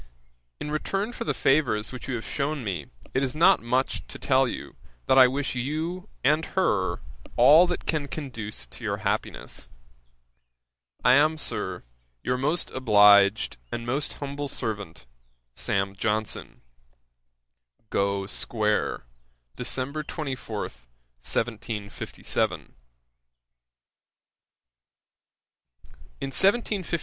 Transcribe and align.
In 0.59 0.71
return 0.71 1.13
for 1.13 1.25
the 1.25 1.33
favours 1.35 1.91
which 1.91 2.07
you 2.07 2.15
have 2.15 2.25
shewn 2.25 2.63
me, 2.63 2.87
it 3.13 3.21
is 3.21 3.35
not 3.35 3.59
much 3.61 4.03
to 4.07 4.17
tell 4.17 4.47
you, 4.47 4.75
that 5.05 5.15
I 5.19 5.27
wish 5.27 5.53
you 5.53 6.09
and 6.23 6.43
her 6.57 7.01
all 7.37 7.67
that 7.67 7.85
can 7.85 8.07
conduce 8.07 8.65
to 8.65 8.83
your 8.83 8.97
happiness. 9.05 9.69
'I 11.05 11.13
am, 11.13 11.37
Sir, 11.37 11.83
'Your 12.23 12.35
most 12.39 12.71
obliged, 12.71 13.57
'And 13.71 13.85
most 13.85 14.13
humble 14.13 14.47
servant, 14.47 15.05
'SAM. 15.53 15.93
JOHNSON.' 15.95 16.61
'Gough 17.91 18.25
square, 18.31 19.03
Dec. 19.55 20.07
24, 20.07 20.61
1757.' 21.19 21.93
[Page 21.93 22.69
324: 22.73 22.73
Brothers 25.85 26.23
and 26.23 26.33
sisters. 26.33 26.49
A.D. 26.49 26.49
1758. 26.89 26.99